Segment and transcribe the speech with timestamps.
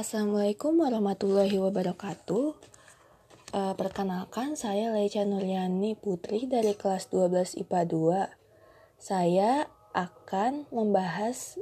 [0.00, 2.56] Assalamualaikum warahmatullahi wabarakatuh.
[3.52, 7.84] Uh, perkenalkan, saya Leica Nuryani Putri dari kelas 12 IPA
[8.96, 8.96] 2.
[8.96, 11.60] Saya akan membahas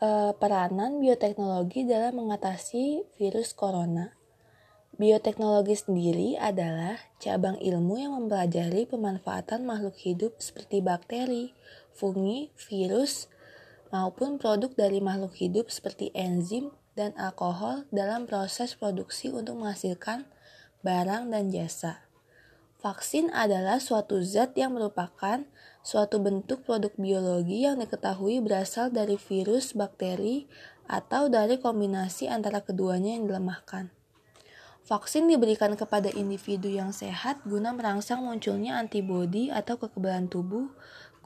[0.00, 4.16] uh, peranan bioteknologi dalam mengatasi virus corona.
[4.96, 11.52] Bioteknologi sendiri adalah cabang ilmu yang mempelajari pemanfaatan makhluk hidup seperti bakteri,
[11.92, 13.28] fungi, virus,
[13.92, 20.26] maupun produk dari makhluk hidup seperti enzim, dan alkohol dalam proses produksi untuk menghasilkan
[20.80, 22.08] barang dan jasa.
[22.80, 25.44] Vaksin adalah suatu zat yang merupakan
[25.84, 30.48] suatu bentuk produk biologi yang diketahui berasal dari virus, bakteri,
[30.86, 33.90] atau dari kombinasi antara keduanya yang dilemahkan.
[34.86, 40.70] Vaksin diberikan kepada individu yang sehat guna merangsang munculnya antibodi atau kekebalan tubuh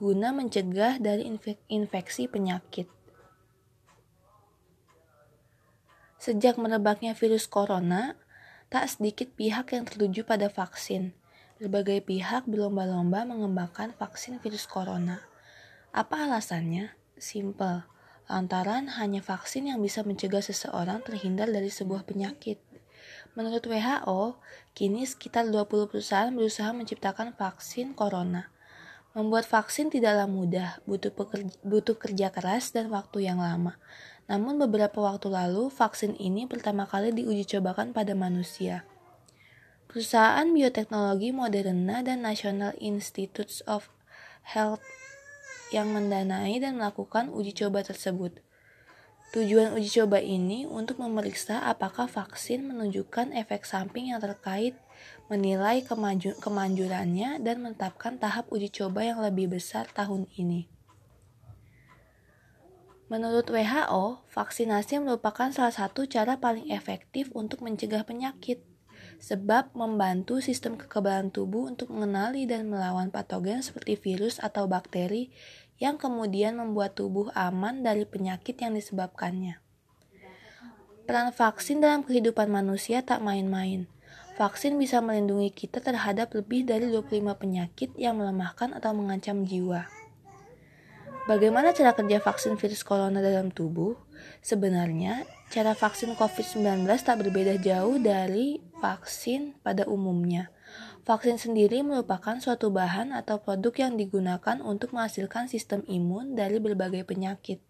[0.00, 1.28] guna mencegah dari
[1.68, 2.88] infeksi penyakit.
[6.20, 8.12] Sejak merebaknya virus corona,
[8.68, 11.16] tak sedikit pihak yang tertuju pada vaksin.
[11.56, 15.24] Berbagai pihak berlomba-lomba mengembangkan vaksin virus corona.
[15.96, 16.92] Apa alasannya?
[17.16, 17.88] Simple,
[18.28, 22.60] lantaran hanya vaksin yang bisa mencegah seseorang terhindar dari sebuah penyakit.
[23.32, 24.36] Menurut WHO,
[24.76, 28.52] kini sekitar 20 perusahaan berusaha menciptakan vaksin corona.
[29.10, 33.74] Membuat vaksin tidaklah mudah, butuh, pekerja, butuh kerja keras dan waktu yang lama.
[34.30, 38.86] Namun beberapa waktu lalu, vaksin ini pertama kali diuji cobakan pada manusia.
[39.90, 43.90] Perusahaan bioteknologi Moderna dan National Institutes of
[44.46, 44.86] Health
[45.74, 48.38] yang mendanai dan melakukan uji coba tersebut.
[49.34, 54.78] Tujuan uji coba ini untuk memeriksa apakah vaksin menunjukkan efek samping yang terkait,
[55.30, 60.66] menilai kemanjurannya, dan menetapkan tahap uji coba yang lebih besar tahun ini.
[63.10, 68.62] Menurut WHO, vaksinasi merupakan salah satu cara paling efektif untuk mencegah penyakit,
[69.18, 75.34] sebab membantu sistem kekebalan tubuh untuk mengenali dan melawan patogen seperti virus atau bakteri
[75.82, 79.58] yang kemudian membuat tubuh aman dari penyakit yang disebabkannya.
[81.08, 83.90] Peran vaksin dalam kehidupan manusia tak main-main.
[84.40, 89.84] Vaksin bisa melindungi kita terhadap lebih dari 25 penyakit yang melemahkan atau mengancam jiwa.
[91.28, 94.00] Bagaimana cara kerja vaksin virus corona dalam tubuh?
[94.40, 100.48] Sebenarnya, cara vaksin COVID-19 tak berbeda jauh dari vaksin pada umumnya.
[101.04, 107.04] Vaksin sendiri merupakan suatu bahan atau produk yang digunakan untuk menghasilkan sistem imun dari berbagai
[107.04, 107.69] penyakit.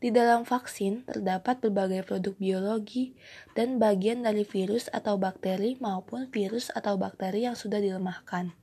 [0.00, 3.12] Di dalam vaksin terdapat berbagai produk biologi
[3.52, 8.56] dan bagian dari virus atau bakteri maupun virus atau bakteri yang sudah dilemahkan.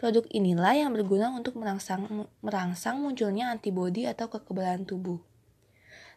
[0.00, 5.20] Produk inilah yang berguna untuk merangsang, merangsang munculnya antibodi atau kekebalan tubuh.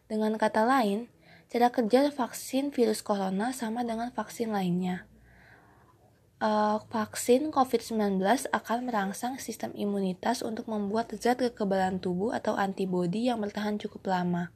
[0.07, 1.11] Dengan kata lain,
[1.51, 5.08] cara kerja vaksin virus corona sama dengan vaksin lainnya.
[6.39, 8.23] Uh, vaksin COVID-19
[8.55, 14.47] akan merangsang sistem imunitas untuk membuat zat kekebalan tubuh atau antibodi yang bertahan cukup lama.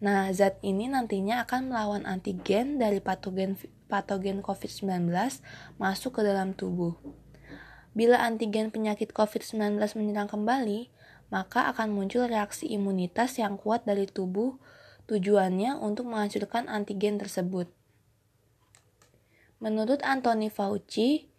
[0.00, 3.60] Nah, zat ini nantinya akan melawan antigen dari patogen
[3.92, 5.12] patogen COVID-19
[5.76, 6.96] masuk ke dalam tubuh.
[7.92, 10.88] Bila antigen penyakit COVID-19 menyerang kembali,
[11.28, 14.56] maka akan muncul reaksi imunitas yang kuat dari tubuh
[15.12, 17.68] tujuannya untuk menghancurkan antigen tersebut.
[19.62, 21.30] Menurut Anthony Fauci,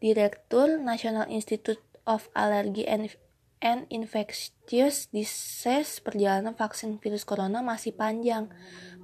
[0.00, 3.12] Direktur National Institute of Allergy and,
[3.60, 8.48] and Infectious Disease, perjalanan vaksin virus corona masih panjang.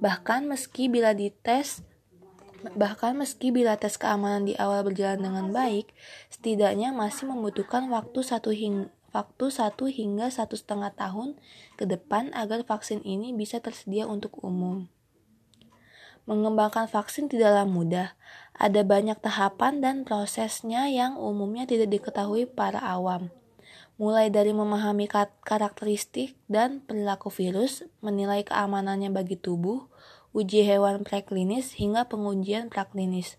[0.01, 1.85] Bahkan meski bila dites
[2.63, 5.91] Bahkan meski bila tes keamanan di awal berjalan dengan baik,
[6.31, 11.37] setidaknya masih membutuhkan waktu satu hingga waktu satu hingga satu setengah tahun
[11.77, 14.89] ke depan agar vaksin ini bisa tersedia untuk umum.
[16.23, 18.15] Mengembangkan vaksin tidaklah mudah.
[18.55, 23.27] Ada banyak tahapan dan prosesnya yang umumnya tidak diketahui para awam.
[23.99, 25.05] Mulai dari memahami
[25.43, 29.85] karakteristik dan perilaku virus, menilai keamanannya bagi tubuh,
[30.33, 33.37] uji hewan preklinis hingga pengujian praklinis.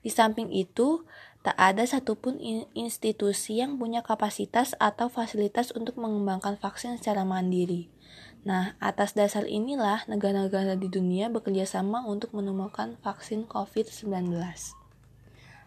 [0.00, 1.04] Di samping itu,
[1.44, 2.40] tak ada satupun
[2.72, 7.92] institusi yang punya kapasitas atau fasilitas untuk mengembangkan vaksin secara mandiri.
[8.44, 14.36] Nah, atas dasar inilah negara-negara di dunia bekerja sama untuk menemukan vaksin COVID-19.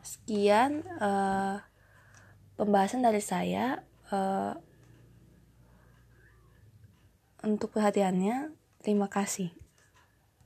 [0.05, 1.65] Sekian uh,
[2.53, 3.81] pembahasan dari saya.
[4.13, 4.53] Uh,
[7.41, 8.53] untuk perhatiannya,
[8.85, 9.49] terima kasih.